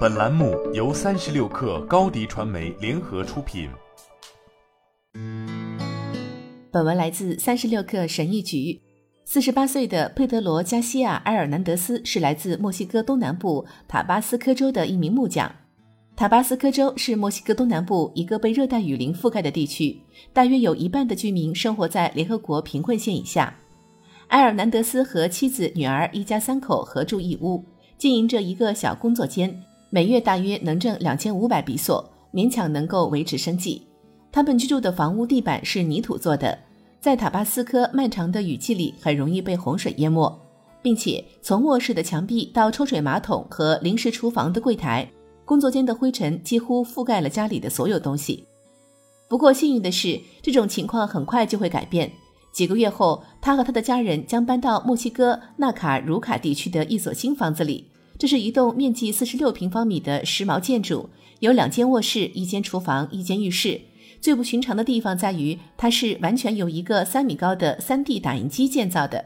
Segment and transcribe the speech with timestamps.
[0.00, 3.70] 本栏目由三十六氪高低传媒联合出品。
[6.70, 8.80] 本文来自三十六氪神译局。
[9.24, 15.50] 四十八岁的佩德罗·加西亚·埃尔南德斯是来自墨西哥东南部塔巴斯科州的一名木匠。
[16.16, 19.98] 塔巴斯科州是墨西哥东南部一个被热带雨林覆盖的地区，
[20.32, 23.56] 大约有一半的居民生活在联合国贫困线以下。
[24.28, 27.64] 埃尔南德斯和妻子、女儿一家三口合住一屋，
[27.96, 29.62] 经营着一个小工作间，
[29.92, 33.84] 每月大约能挣两千五百比索，勉强能够维持生计。
[34.30, 36.56] 他们居住的房屋地板是泥土做的，
[37.00, 40.32] 在塔巴斯科漫长的雨季里很容易被洪水淹没，
[40.80, 45.10] 并且从卧室的墙壁到抽水马桶和临时厨房的柜台。
[45.44, 48.46] 工作间的灰尘几乎覆盖了家里的所有东西。
[49.28, 52.12] 不过幸运的是，这种情况很快就会改变。
[52.52, 57.89] 几个月后，他和他的家人将搬到墨西哥纳卡茹卡地区的一所新房子里。
[58.20, 63.80] 这是一栋面积四十六平方米的时髦建筑，有两间卧室、一间厨房、一间浴室。
[64.20, 69.24] 最不寻常的地方在于，它是完全由一个三米高的 3D 打印机建造的。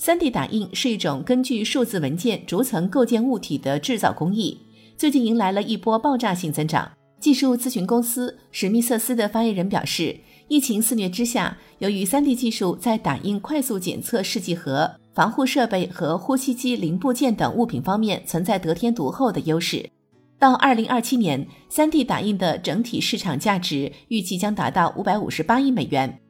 [0.00, 4.58] 3D 打印是一种根据数字文件逐层构建物体的制造工艺。
[4.96, 6.90] 最近迎来了一波爆炸性增长。
[7.20, 19.90] 技术咨询公司史密瑟斯的发言人表示，疫情肆虐之下，由于 3D 技术在打印快速检测试剂盒、防护设备和呼吸机零部件等物品方面存在得天独厚的优势。
[20.38, 26.20] 到2027年，3D 打印的整体市场价值预计将达到558亿美元。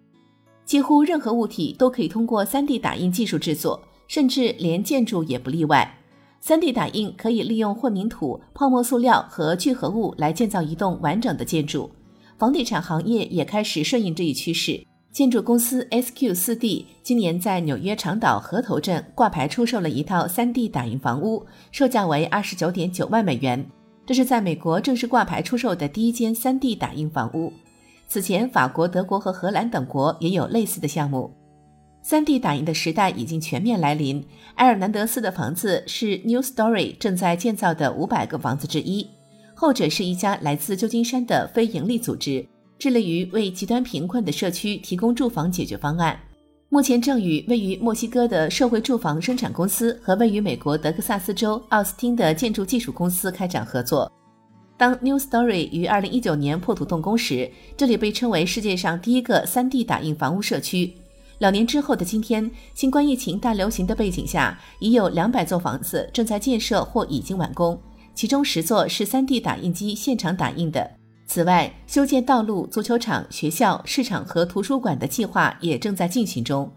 [0.65, 5.99] 几乎任何物体都可以通过 3D 打印技术制作，甚至连建筑也不例外。
[6.43, 11.91] 3D 打印可以利用混凝土、泡沫塑料和聚合物来建造一栋完整的建筑。
[12.39, 14.83] 房地产行业也开始顺应这一趋势。
[15.11, 23.67] 建筑公司 SQ4D 今年在纽约长岛河头镇挂牌出售了一套 3D 打印房屋，售价为29.9万美元。
[24.07, 27.53] 这是在美国正式挂牌出售的第一间 3D 打印房屋。
[28.07, 31.35] 此前，法国、德国和荷兰等国也有类似的项目。
[32.05, 34.25] 3D 打印的时代已经全面来临。
[34.55, 39.07] 埃尔南德斯的房子是 New Story 正在建造的五百个房子之一，
[39.55, 42.47] 后者是一家来自旧金山的非营利组织，
[42.79, 46.19] 致力于为极端贫困的社区提供住房解决方案。
[46.71, 54.11] 目前正与位于墨西哥的社会住房生产公司和位于美国德克萨斯州奥斯汀的建筑技术公司开展合作。
[54.77, 60.93] 当 New Story 于2019年破土动工时，这里被称为世界上第一个 3D 打印房屋社区。
[61.39, 67.81] 两年之后的今天，新冠疫情大流行的背景下，已有两百座房子正在建设或已经完工，
[68.15, 70.98] 其中十座是 3D 打印机现场打印的。
[71.29, 76.69] 此外，修建道路、足球场、学校、市场和图书馆的计划也正在进行中。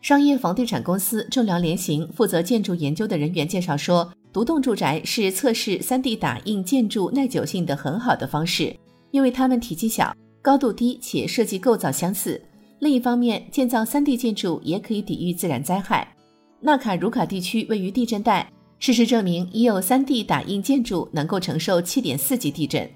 [0.00, 8.74] 商业房地产公司正良联行负责建筑研究的人员介绍说，独栋住宅是测试 3D 打印建筑耐久性的很好的方式，
[9.10, 12.40] 因为它们体积小、高度低且设计构造相似。
[12.78, 16.16] 另一方面，建造 3D 建筑也可以抵御自然灾害。
[16.60, 22.88] 纳卡茹卡地区位于地震带，事实证明已有 3D 打印建筑能够承受7.4级地震。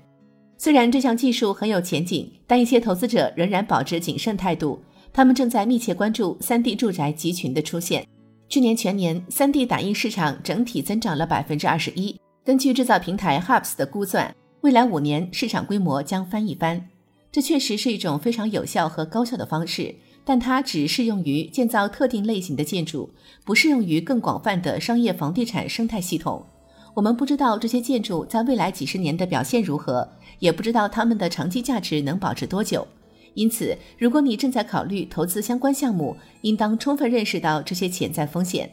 [0.62, 4.80] 虽然这项技术很有前景，但一些投资者仍然保持谨慎态度。
[5.12, 8.06] 他们正在密切关注 3D 住宅集群的出现。
[8.48, 12.16] 去年全年，3D 打印市场整体增长了百分之二十一。
[12.44, 16.88] 根据制造平台 Hubs 的估算，未来五年市场规模将翻一番。
[17.32, 19.92] 这确实是一种非常有效和高效的方式，
[20.24, 23.10] 但它只适用于建造特定类型的建筑，
[23.44, 26.46] 不适用于更广泛的商业房地产生态系统。
[26.94, 30.06] 我们不知道这些建筑在未来几十年的表现如何，
[30.38, 32.86] 也不知道它们的长期价值能保持多久。
[33.34, 38.70] 因此，如果你正在考虑投资相关项目，应当充分认识到这些潜在风险。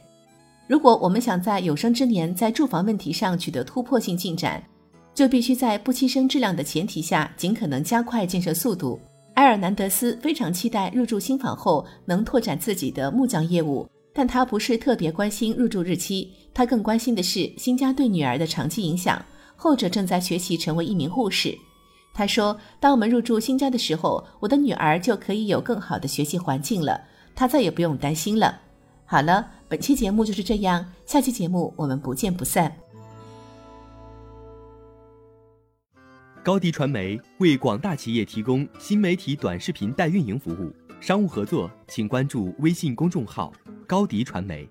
[0.68, 4.62] 如果我们想在有生之年在住房问题上取得突破性进展，
[5.16, 9.00] 就必须在不牺牲质量的前提下，尽可能加快建设速度。
[9.36, 13.88] 埃尔南德斯非常期待入住新房后能拓展自己的木匠业务，
[14.19, 19.25] 但他不是特别关心入住日期，他更关心的是新家对女儿的长期影响。
[19.56, 21.57] 后者正在学习成为一名护士。
[22.13, 27.00] 他说：“当我们入住新家的时候，我的女儿就可以有更好的学习环境了，
[27.33, 28.60] 她再也不用担心了。”
[29.07, 32.75] 好了，本期节目就是这样，下期节目我们不见不散。
[36.44, 43.54] 高迪传媒为广大企业提供新媒体短视频代运营服务，商务合作请关注微信公众号
[43.89, 44.69] “高迪传媒”。